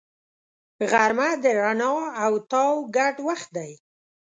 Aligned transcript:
غرمه 0.91 1.29
د 1.43 1.45
رڼا 1.59 1.91
او 2.23 2.31
تاو 2.51 2.73
ګډ 2.95 3.15
وخت 3.27 3.49
دی 3.57 3.71